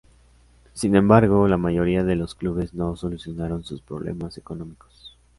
[0.73, 5.15] Sin embargo, la mayoría de los clubes no solucionaron sus problemas económicos.